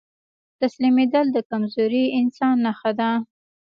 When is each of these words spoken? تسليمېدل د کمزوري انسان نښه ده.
تسليمېدل 0.61 1.25
د 1.33 1.37
کمزوري 1.49 2.03
انسان 2.19 2.55
نښه 2.65 2.91
ده. 2.99 3.09